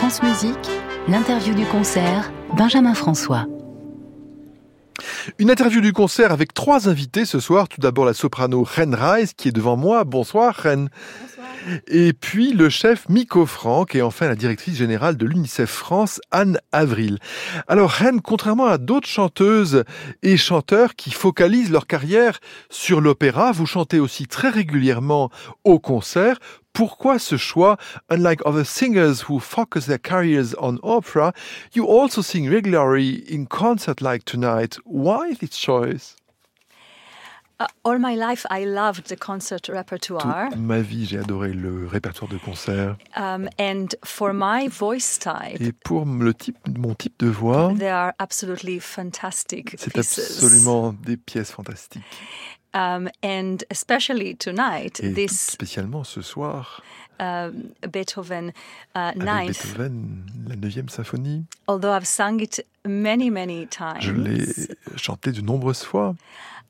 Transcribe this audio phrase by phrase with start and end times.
[0.00, 0.70] France Musique,
[1.08, 3.46] l'interview du concert, Benjamin François.
[5.38, 7.68] Une interview du concert avec trois invités ce soir.
[7.68, 10.04] Tout d'abord la soprano Ren Reis qui est devant moi.
[10.04, 10.86] Bonsoir Ren.
[11.86, 16.58] Et puis le chef Miko Franck et enfin la directrice générale de l'UNICEF France, Anne
[16.72, 17.18] Avril.
[17.68, 19.84] Alors Ren, contrairement à d'autres chanteuses
[20.22, 22.40] et chanteurs qui focalisent leur carrière
[22.70, 25.30] sur l'opéra, vous chantez aussi très régulièrement
[25.64, 26.38] au concert.
[26.72, 27.76] Pourquoi ce choix?
[28.08, 31.32] Unlike other singers who focus their careers on opera,
[31.72, 34.78] you also sing regularly in concert like tonight.
[34.84, 36.16] Why this choice?
[37.60, 40.48] Uh, all my life, I loved the concert repertoire.
[40.48, 42.96] Toute ma vie, j'ai adoré le répertoire de concert.
[43.16, 47.90] Um, and for my voice type, Et pour le type, mon type de voix, they
[47.90, 52.02] are absolutely fantastic c'est absolument des pièces fantastiques.
[52.72, 56.82] Um, and especially tonight, Et this spécialement ce soir,
[57.18, 58.52] um, Beethoven
[58.94, 64.44] uh, ninth, Beethoven, la 9e symphonie, although I've sung it many, many times, je l'ai
[64.96, 66.14] chanté de nombreuses fois.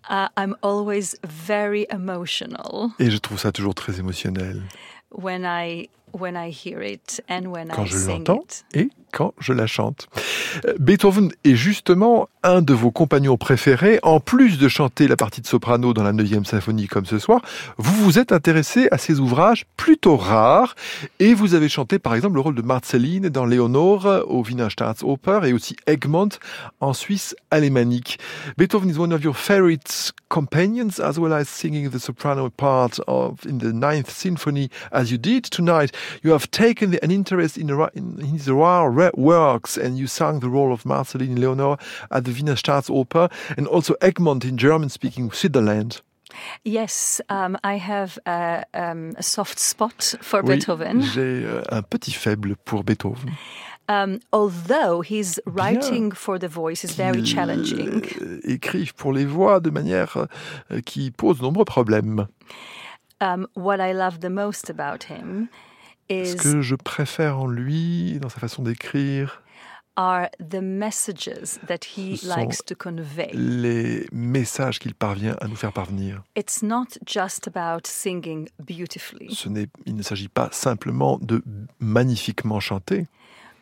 [0.08, 2.92] Uh, I'm always very emotional.
[2.98, 4.62] Et je trouve ça toujours très émotionnel.
[5.10, 9.52] When I when I hear it and when quand I je l'entends et quand je
[9.52, 10.08] la chante.
[10.78, 13.98] Beethoven est justement un de vos compagnons préférés.
[14.02, 17.42] En plus de chanter la partie de soprano dans la 9e symphonie comme ce soir,
[17.76, 20.74] vous vous êtes intéressé à ses ouvrages plutôt rares
[21.18, 25.40] et vous avez chanté par exemple le rôle de Marceline dans Léonore au Wiener Staatsoper
[25.44, 26.30] et aussi Egmont
[26.80, 28.18] en Suisse alémanique.
[28.56, 33.44] Beethoven is one of your favorite companions as well as singing the soprano part of
[33.46, 35.92] in the Ninth Symphony as you did tonight.
[36.22, 40.48] You have taken an interest in, in his rare re- works and you sang the
[40.48, 41.76] role of Marceline in Leonore
[42.10, 46.00] at the Wiener Staatsoper and also Egmont in German-speaking Switzerland.
[46.64, 51.02] Yes, um, I have a, um, a soft spot for Oui, Beethoven.
[51.02, 53.32] j'ai euh, un petit faible pour Beethoven.
[53.88, 58.04] Um, although his writing for the voice is very challenging.
[58.22, 60.28] euh, écrive pour les voix de manière
[60.70, 62.28] euh, qui pose de nombreux problèmes.
[63.20, 65.48] Um, what I love the most about him
[66.08, 69.39] Ce is que je préfère en lui, dans sa façon d'écrire,
[70.00, 73.30] are the messages that he Ce sont likes to convey.
[73.34, 76.22] les messages qu'il parvient à nous faire parvenir.
[76.36, 81.42] It's not just about singing beautifully, Ce n'est, il ne s'agit pas simplement de
[81.80, 83.06] magnifiquement chanter,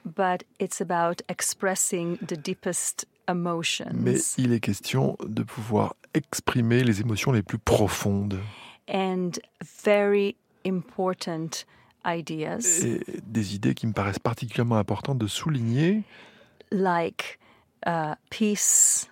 [0.05, 7.01] but it's about expressing the deepest mais emotions il est question de pouvoir exprimer les
[7.03, 8.39] émotions les plus profondes.
[8.91, 9.33] And
[9.85, 11.67] very important
[12.07, 12.85] ideas.
[12.85, 16.05] Et des idées qui me paraissent particulièrement importantes de souligner,
[16.71, 17.39] like
[17.87, 19.09] uh, peace,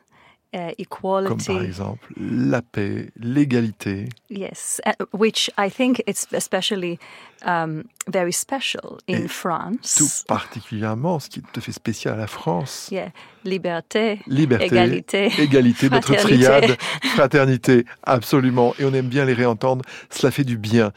[0.52, 1.46] uh, comme equality.
[1.46, 6.98] par exemple la paix, l'égalité, Yes, uh, which I think it's especially
[7.44, 9.96] um, very special in Et France.
[9.96, 12.88] tout particulièrement ce qui est tout à fait spécial à la France.
[12.90, 13.10] Yeah,
[13.44, 16.76] liberté, Liberté, égalité, égalité, notre triade,
[17.14, 18.74] fraternité, absolument.
[18.78, 20.92] Et on aime bien les réentendre, cela fait du bien.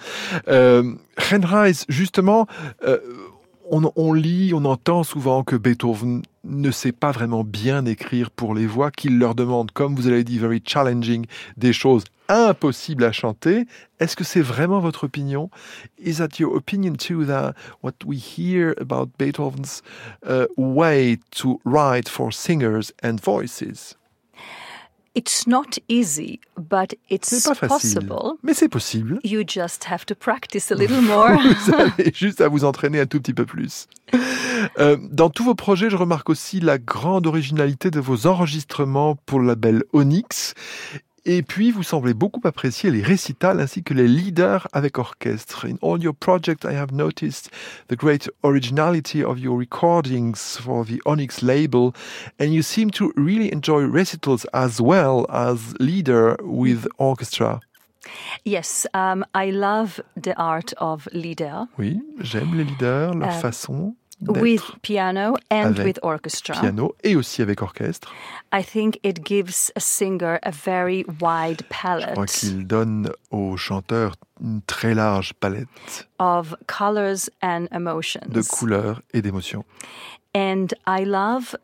[0.47, 2.47] Euh, Renreis, justement,
[2.83, 2.97] euh,
[3.71, 8.65] on, lit, on entend souvent que Beethoven ne sait pas vraiment bien écrire pour les
[8.65, 11.25] voix, qu'il leur demande, comme vous avez dit, very challenging,
[11.57, 13.65] des choses impossibles à chanter.
[13.99, 15.49] Est-ce que c'est vraiment votre opinion?
[15.97, 19.81] Is that your opinion too that what we hear about Beethoven's
[20.25, 23.95] uh, way to write for singers and voices?
[25.15, 28.33] It's not easy, but it's pas facile, possible.
[28.43, 29.19] mais c'est possible.
[29.23, 31.31] You just have to practice a little more.
[31.65, 33.87] Vous avez juste à vous entraîner un tout petit peu plus.
[34.77, 39.39] Euh, dans tous vos projets, je remarque aussi la grande originalité de vos enregistrements pour
[39.39, 40.53] le label Onyx.
[41.25, 45.65] Et puis, vous semblez beaucoup apprécier les récitals ainsi que les leaders avec orchestre.
[45.67, 47.49] In all your projects, I have noticed
[47.89, 51.91] the great originality of your recordings for the Onyx label,
[52.39, 57.59] and you seem to really enjoy recitals as well as leader with orchestra.
[58.45, 63.95] yes, um, I love the art of leader Oui, j'aime les leaders, leur Euh, façon.
[64.21, 66.55] With piano and Avec with orchestra.
[66.59, 68.11] piano et aussi avec orchestre.
[68.53, 73.55] I think it gives a singer a very wide Je crois palette qu'il donne aux
[73.57, 78.27] chanteurs une très large palette of colors and emotions.
[78.29, 79.63] de couleurs et d'émotions.
[80.35, 81.55] And I love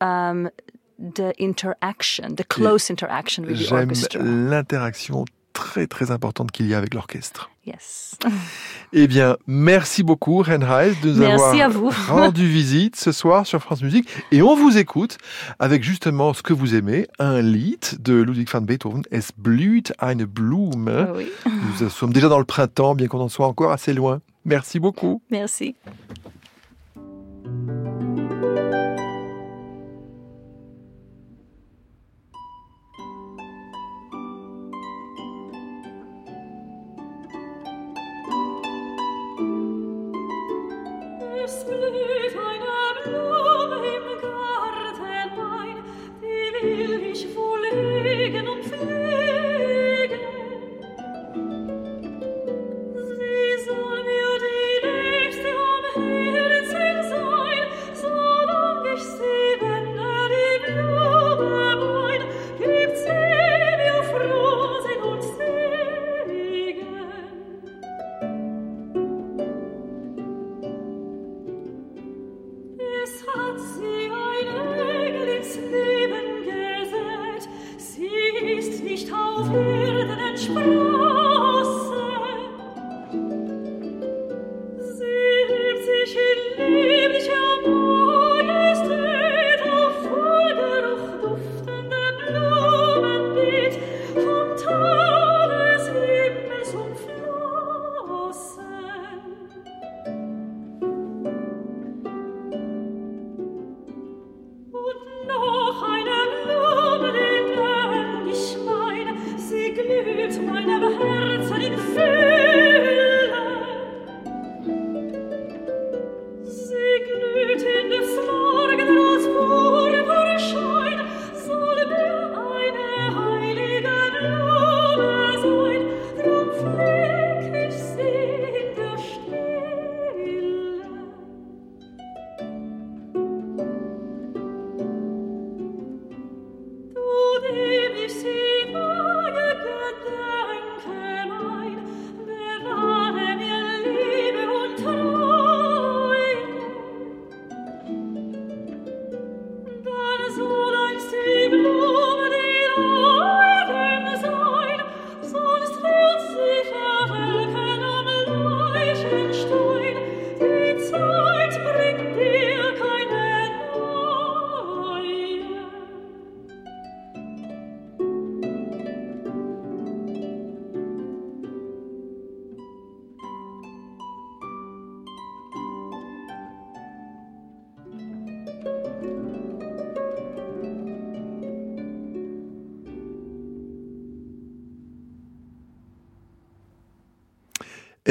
[0.00, 0.50] um,
[0.98, 4.22] the interaction, the close interaction with the J'aime orchestra.
[4.22, 7.50] l'interaction très très importante qu'il y a avec l'orchestre.
[7.66, 8.16] Yes.
[8.94, 11.90] Eh bien, merci beaucoup Renheis de nous Merci avoir vous.
[12.12, 15.16] rendu visite ce soir sur France Musique et on vous écoute
[15.58, 20.26] avec justement ce que vous aimez, un lied de Ludwig van Beethoven, Es blüht eine
[20.26, 21.08] Blume.
[21.16, 21.30] Oui.
[21.80, 24.20] Nous sommes déjà dans le printemps, bien qu'on en soit encore assez loin.
[24.44, 25.22] Merci beaucoup.
[25.30, 25.74] Merci.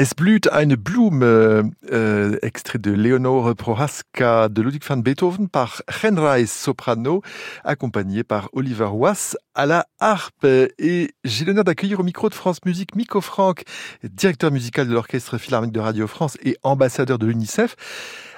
[0.02, 1.22] Es blüht eine Blume,
[1.92, 7.22] euh, extrait de Leonore Prohaska de Ludwig van Beethoven par Henry Soprano,
[7.62, 10.44] accompagné par Oliver Wass à la harpe.
[10.44, 13.62] Et j'ai l'honneur d'accueillir au micro de France Musique Miko Franck,
[14.02, 17.76] directeur musical de l'Orchestre Philharmonique de Radio France et ambassadeur de l'UNICEF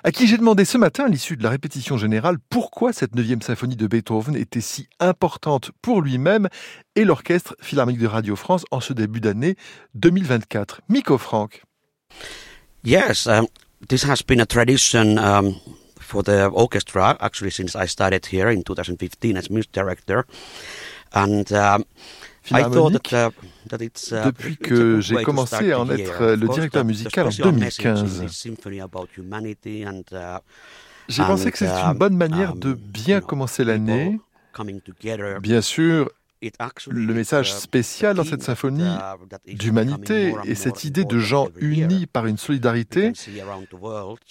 [0.05, 3.41] à qui j'ai demandé ce matin, à l'issue de la répétition générale, pourquoi cette neuvième
[3.41, 6.49] symphonie de Beethoven était si importante pour lui-même
[6.95, 9.57] et l'Orchestre Philharmonique de Radio France en ce début d'année
[9.95, 10.83] 2024.
[10.91, 11.63] Miko Franck.
[12.85, 13.47] Yes, um,
[13.89, 15.55] this has been a tradition um,
[15.99, 20.27] for the orchestra, actually, since I started here in 2015 as music director.
[21.15, 21.85] And um,
[22.45, 23.29] philharmonique uh,
[23.73, 28.23] uh, depuis que j'ai commencé à en être le directeur musical en 2015.
[28.23, 28.27] Uh,
[31.09, 34.19] j'ai pensé que c'était une bonne manière de um, bien commencer l'année.
[35.41, 36.11] Bien sûr,
[36.89, 38.95] le message spécial dans cette symphonie
[39.47, 43.13] d'humanité et cette idée de gens unis par une solidarité,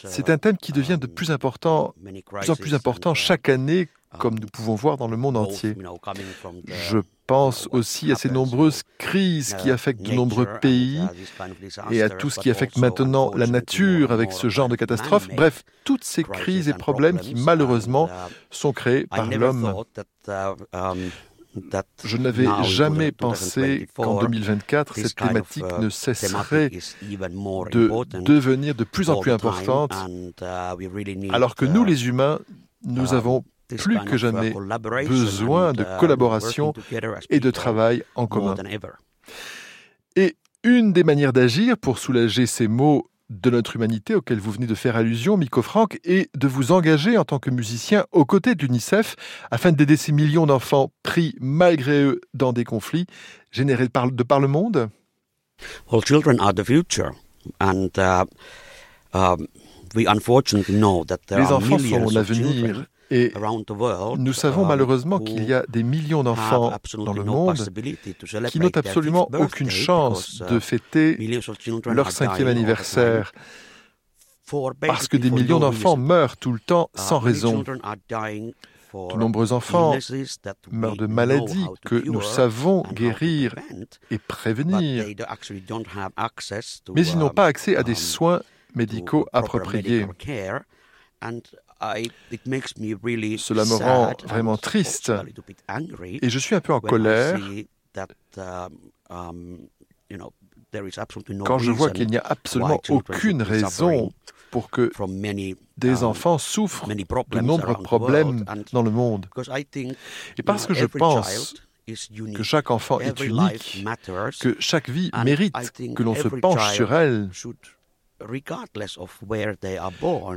[0.06, 1.94] c'est un thème qui devient de plus, important,
[2.26, 3.88] plus en plus important chaque année,
[4.20, 5.76] comme nous pouvons voir dans le monde entier.
[6.90, 7.00] Je
[7.34, 11.02] pense aussi à ces nombreuses crises qui affectent de nombreux pays
[11.90, 15.30] et à tout ce qui affecte maintenant la nature avec ce genre de catastrophes.
[15.36, 18.08] Bref, toutes ces crises et problèmes qui malheureusement
[18.52, 19.74] sont créés par l'homme.
[22.04, 29.20] Je n'avais jamais pensé qu'en 2024, cette thématique ne cesserait de devenir de plus en
[29.20, 29.96] plus importante,
[31.32, 32.38] alors que nous, les humains,
[32.86, 33.44] nous avons
[33.78, 34.54] plus que jamais
[35.08, 36.74] besoin de uh, collaboration
[37.30, 38.56] et de travail en commun.
[40.16, 44.68] Et une des manières d'agir pour soulager ces maux de notre humanité auxquels vous venez
[44.68, 48.54] de faire allusion, Miko Franck, est de vous engager en tant que musicien aux côtés
[48.54, 49.16] de l'UNICEF
[49.50, 53.08] afin d'aider ces millions d'enfants pris malgré eux dans des conflits
[53.52, 54.90] générés de par le monde
[55.92, 57.12] Well, children are the future.
[57.60, 58.26] And, uh,
[59.14, 59.48] um,
[59.96, 63.32] we unfortunately know that there Les enfants sont l'avenir et
[64.18, 67.56] nous savons malheureusement qu'il y a des millions d'enfants dans le monde
[68.50, 71.18] qui n'ont absolument aucune chance de fêter
[71.86, 73.32] leur cinquième anniversaire
[74.82, 77.64] parce que des millions d'enfants meurent tout le temps sans raison.
[78.94, 79.96] De nombreux enfants
[80.72, 83.56] meurent de maladies que nous savons guérir
[84.12, 85.06] et prévenir,
[86.94, 88.42] mais ils n'ont pas accès à des soins
[88.76, 90.06] médicaux appropriés.
[93.38, 95.12] Cela me rend vraiment triste.
[96.02, 97.40] et je suis un peu en colère
[99.10, 99.58] um,
[101.46, 104.12] quand je vois qu'il n'y a absolument aucune raison
[104.52, 104.92] pour que
[105.78, 109.26] des um, enfants souffrent de nombreux problèmes dans le monde.
[110.38, 111.56] Et parce que je pense
[111.88, 113.86] que chaque enfant est unique,
[114.40, 115.56] que chaque vie mérite
[115.96, 117.30] que l'on se penche sur elle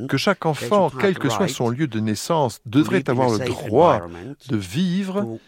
[0.09, 4.03] que chaque enfant, quel que soit son lieu de naissance, devrait avoir le droit
[4.49, 5.39] de vivre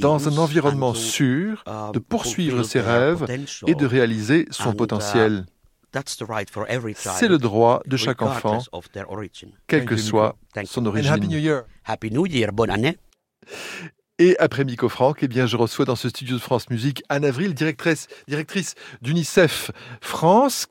[0.00, 3.26] dans un environnement sûr, um, de poursuivre ses rêves
[3.66, 5.46] et de réaliser son uh, potentiel.
[6.94, 8.58] C'est le droit de chaque enfant,
[9.66, 11.12] quelle que soit son origine.
[11.84, 12.98] Happy New Year, bonne année.
[14.18, 17.26] Et après Miko Franck, eh bien, je reçois dans ce studio de France Musique Anne
[17.26, 20.68] Avril, directrice, directrice d'UNICEF France.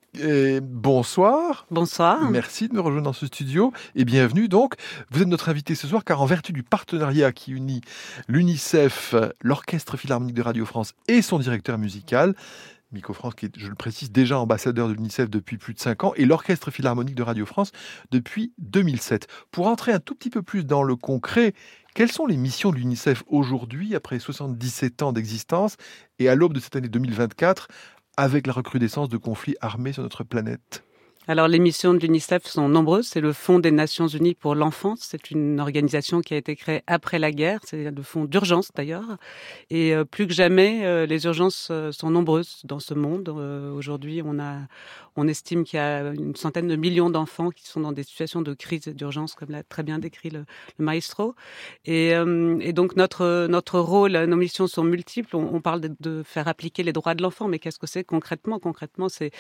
[0.64, 1.68] bonsoir.
[1.70, 2.32] Bonsoir.
[2.32, 4.48] Merci de me rejoindre dans ce studio et bienvenue.
[4.48, 4.74] Donc,
[5.12, 7.82] vous êtes notre invité ce soir car en vertu du partenariat qui unit
[8.28, 12.34] l'UNICEF, l'Orchestre Philharmonique de Radio France et son directeur musical,
[12.92, 16.04] Miko France, qui est, je le précise, déjà ambassadeur de l'UNICEF depuis plus de 5
[16.04, 17.72] ans, et l'Orchestre Philharmonique de Radio France
[18.10, 19.28] depuis 2007.
[19.52, 21.54] Pour entrer un tout petit peu plus dans le concret,
[21.96, 25.78] quelles sont les missions de l'UNICEF aujourd'hui, après 77 ans d'existence,
[26.20, 27.70] et à l'aube de cette année 2024,
[28.18, 30.85] avec la recrudescence de conflits armés sur notre planète?
[31.28, 33.08] Alors les missions de l'UNICEF sont nombreuses.
[33.08, 35.00] C'est le Fonds des Nations Unies pour l'enfance.
[35.02, 37.62] C'est une organisation qui a été créée après la guerre.
[37.64, 39.18] C'est le fonds d'urgence d'ailleurs.
[39.72, 43.30] Et euh, plus que jamais, euh, les urgences euh, sont nombreuses dans ce monde.
[43.30, 48.04] Aujourd'hui, on estime qu'il y a une centaine de millions d'enfants qui sont dans des
[48.04, 50.46] situations de crise et d'urgence, comme l'a très bien décrit le,
[50.78, 51.34] maestro.
[51.86, 52.14] Et,
[52.74, 55.36] donc notre rôle, nos missions sont multiples.
[55.36, 58.60] On, parle de, de, faire appliquer les droits de l'enfant, mais qu'est-ce que c'est concrètement?
[58.60, 59.32] Concrètement, c'est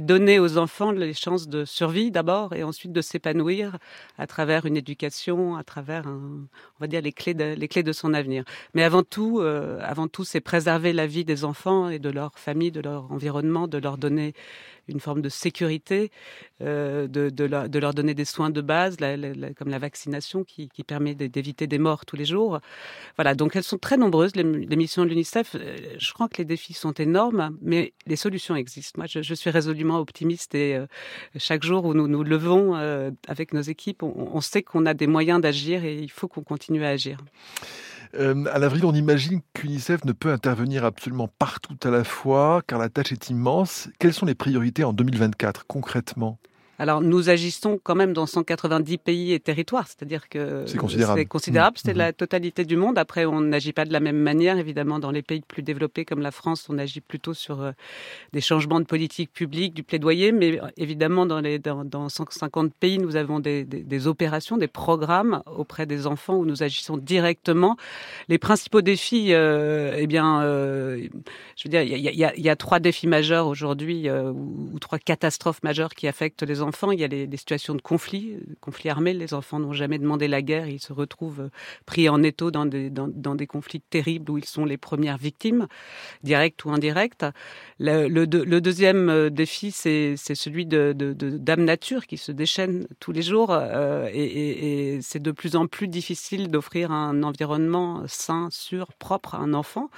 [0.00, 3.78] donner aux enfants les chances de survie d'abord et ensuite de s'épanouir
[4.18, 6.46] à travers une éducation, à travers, on
[6.80, 8.44] va dire, les clés de, les clés de son avenir.
[8.74, 12.38] Mais avant tout, euh, avant tout, c'est préserver la vie des enfants et de leur
[12.38, 14.34] famille, de leur environnement, de leur donner
[14.88, 16.10] une forme de sécurité,
[16.60, 18.96] de, de, leur, donner des soins de base,
[19.56, 22.60] comme la vaccination qui, permet d'éviter des morts tous les jours.
[23.16, 25.56] Voilà, donc elles sont très nombreuses, les, missions de l'UNICEF.
[25.98, 28.98] Je crois que les défis sont énormes, mais les solutions existent.
[28.98, 30.78] Moi, je, suis résolument optimiste et
[31.36, 32.74] chaque jour où nous nous levons
[33.28, 36.84] avec nos équipes, on sait qu'on a des moyens d'agir et il faut qu'on continue
[36.84, 37.18] à agir.
[38.14, 42.78] Euh, à l'avril, on imagine qu'UNICEF ne peut intervenir absolument partout à la fois, car
[42.78, 43.88] la tâche est immense.
[43.98, 46.38] Quelles sont les priorités en 2024 concrètement?
[46.82, 51.20] Alors nous agissons quand même dans 190 pays et territoires, c'est-à-dire que c'est considérable.
[51.20, 51.98] C'est considérable, c'est mmh.
[51.98, 52.98] la totalité du monde.
[52.98, 56.22] Après, on n'agit pas de la même manière, évidemment, dans les pays plus développés comme
[56.22, 57.70] la France, on agit plutôt sur euh,
[58.32, 62.74] des changements de politique publique, du plaidoyer, mais euh, évidemment dans les dans, dans 150
[62.74, 66.96] pays, nous avons des, des, des, opérations, des programmes auprès des enfants où nous agissons
[66.96, 67.76] directement.
[68.28, 71.06] Les principaux défis, euh, eh bien, euh,
[71.54, 74.32] je veux dire, il y a, y, a, y a, trois défis majeurs aujourd'hui euh,
[74.32, 77.82] ou, ou trois catastrophes majeures qui affectent les enfants il y a les, situations de
[77.82, 79.12] conflit, conflits armés.
[79.14, 80.68] Les enfants n'ont jamais demandé la guerre.
[80.68, 81.50] Ils se retrouvent euh,
[81.86, 85.66] pris en étau dans des, des conflits terribles où ils sont les premières victimes,
[86.22, 87.26] directes ou indirectes.
[87.78, 90.94] Le, deuxième euh, défi, c'est celui de,
[91.56, 93.48] nature qui se déchaîne tous les jours.
[93.50, 99.38] Euh, et, c'est de plus en plus difficile d'offrir un environnement sain, sûr, propre à
[99.38, 99.90] un enfant,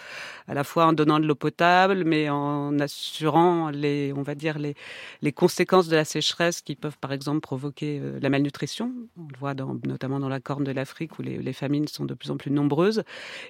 [0.48, 4.58] à la fois en donnant de l'eau potable, mais en assurant les, on va dire,
[4.58, 8.92] les conséquences de la sécheresse qui peuvent par exemple provoquer euh, la malnutrition.
[9.16, 12.30] On le voit notamment dans la Corne de l'Afrique où les, famines sont de plus
[12.30, 13.04] en plus nombreuses.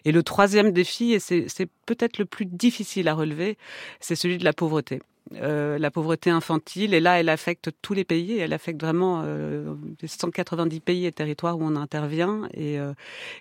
[0.05, 3.57] Et le troisième défi, et c'est peut-être le plus difficile à relever,
[4.01, 5.01] c'est celui de la pauvreté.
[5.33, 6.93] Euh, la pauvreté infantile.
[6.93, 8.39] Et là, elle affecte tous les pays.
[8.39, 12.43] Elle affecte vraiment euh, 190 pays et territoires où on intervient.
[12.53, 12.93] Et, euh,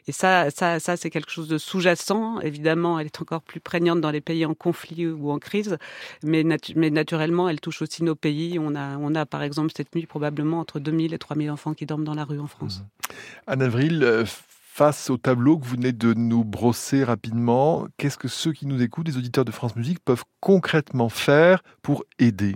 [0.07, 2.39] et ça, ça, ça c'est quelque chose de sous-jacent.
[2.39, 5.77] Évidemment, elle est encore plus prégnante dans les pays en conflit ou en crise.
[6.23, 8.57] Mais, naturellement, elle touche aussi nos pays.
[8.59, 11.85] On a, on a, par exemple, cette nuit, probablement entre 2000 et 3000 enfants qui
[11.85, 12.81] dorment dans la rue en France.
[13.47, 14.25] En avril, euh,
[14.75, 18.82] face au tableau que vous venez de nous brosser rapidement, qu'est-ce que ceux qui nous
[18.82, 22.56] écoutent, les auditeurs de France Musique, peuvent concrètement faire pour aider?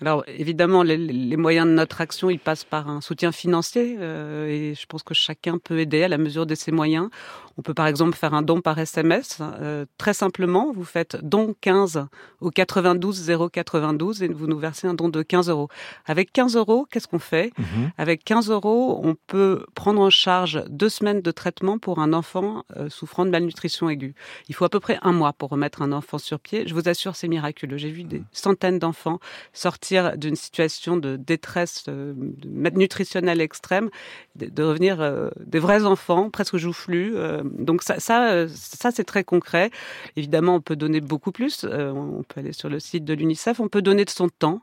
[0.00, 4.74] Alors évidemment, les, moyens de notre action, ils passent par un soutien financier euh, et
[4.74, 7.10] je pense que chacun peut aider à la mesure de ses moyens.
[7.58, 9.38] On peut par exemple faire un don par SMS.
[9.40, 12.06] Euh, très simplement, vous faites don 15
[12.40, 15.68] au 92 092 et vous nous versez un don de 15 euros.
[16.06, 17.52] Avec 15 euros, qu'est-ce qu'on fait?
[17.58, 17.90] Mhm.
[17.98, 22.64] Avec 15 euros, on peut prendre en charge deux semaines de traitement pour un enfant
[22.76, 24.14] euh, souffrant de malnutrition aiguë.
[24.48, 26.66] Il faut à peu près un mois pour remettre un enfant sur pied.
[26.66, 27.76] Je vous assure, c'est miraculeux.
[27.76, 29.18] J'ai vu des centaines d'enfants
[29.52, 32.14] sortir d'une situation de détresse euh,
[32.44, 33.90] nutritionnelle extrême,
[34.36, 37.14] de, revenir euh, des vrais enfants, presque joufflus.
[37.40, 39.70] Euh, donc ça, ça, ça c'est très concret.
[40.16, 41.64] Évidemment, on peut donner beaucoup plus.
[41.64, 44.62] on peut aller sur le site de l'UNICEF, on peut donner de son temps.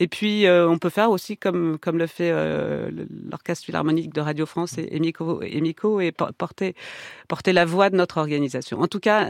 [0.00, 2.32] Et puis, on peut faire aussi comme, comme le fait
[3.30, 6.74] l'Orchestre Philharmonique de Radio France et, Emiko, et, et porter,
[7.28, 8.80] porter la voix de notre organisation.
[8.80, 9.28] En tout cas,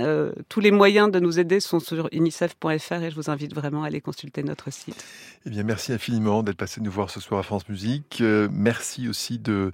[0.49, 3.87] tous les moyens de nous aider sont sur unicef.fr et je vous invite vraiment à
[3.89, 5.05] aller consulter notre site.
[5.45, 8.19] Eh bien, merci infiniment d'être passé nous voir ce soir à France Musique.
[8.21, 9.73] Euh, merci aussi de,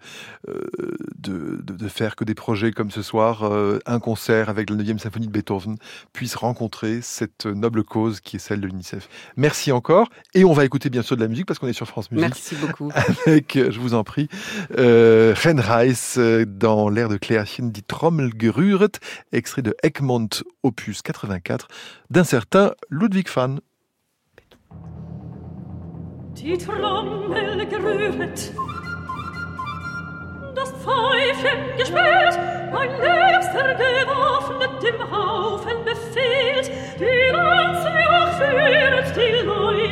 [0.48, 0.60] euh,
[1.18, 4.98] de, de, faire que des projets comme ce soir, euh, un concert avec la 9e
[4.98, 5.76] symphonie de Beethoven,
[6.12, 9.08] puisse rencontrer cette noble cause qui est celle de l'UNICEF.
[9.36, 10.08] Merci encore.
[10.34, 12.28] Et on va écouter bien sûr de la musique parce qu'on est sur France Musique.
[12.28, 12.90] Merci beaucoup.
[13.26, 14.28] Avec, je vous en prie,
[14.78, 18.92] euh, Renreis dans l'air de Cléachine dit Trommelgerühret,
[19.32, 20.28] extrait de Egmont,
[20.62, 21.68] opus 84,
[22.10, 23.56] d'un certain Ludwig van
[26.34, 28.52] Die Trommel gerühret,
[30.54, 32.38] das Pfeifchen gespielt,
[32.72, 37.90] mein Liebster gewaffnet im Haufen befehlt, die Lanze
[38.38, 39.87] führet, die Leute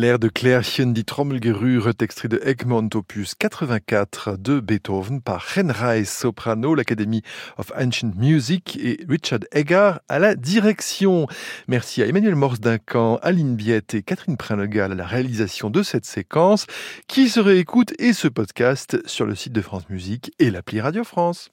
[0.00, 6.74] L'air de Klärchen die Trommelgerühre, extrait de Egmont opus 84 de Beethoven par Henreis Soprano,
[6.74, 7.20] l'Academy
[7.58, 11.26] of Ancient Music et Richard Eggar à la direction.
[11.68, 16.06] Merci à Emmanuel Morse Duncan, Aline Biette et Catherine Prinlegal à la réalisation de cette
[16.06, 16.64] séquence
[17.06, 21.04] qui se réécoute et se podcast sur le site de France Musique et l'appli Radio
[21.04, 21.50] France.